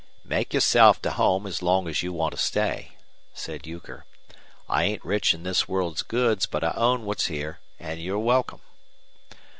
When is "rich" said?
5.05-5.35